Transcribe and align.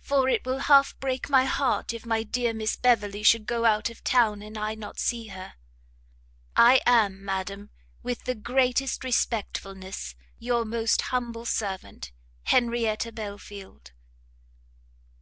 for 0.00 0.26
it 0.26 0.46
will 0.46 0.56
half 0.60 0.98
break 1.00 1.28
my 1.28 1.44
heart, 1.44 1.92
if 1.92 2.06
my 2.06 2.22
dear 2.22 2.54
Miss 2.54 2.76
Beverley 2.76 3.22
should 3.22 3.44
go 3.44 3.66
out 3.66 3.90
of 3.90 4.02
town, 4.02 4.40
and 4.40 4.56
I 4.56 4.74
not 4.74 4.98
see 4.98 5.26
her! 5.26 5.52
I 6.56 6.80
am, 6.86 7.22
Madam, 7.22 7.68
with 8.02 8.24
the 8.24 8.34
greatest 8.34 9.04
respectfulness, 9.04 10.14
your 10.38 10.64
most 10.64 11.02
humble 11.12 11.44
servant, 11.44 12.10
HENRIETTA 12.44 13.12
BELFIELD. 13.12 13.92